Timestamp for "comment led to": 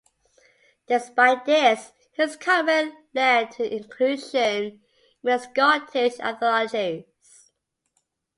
2.35-3.63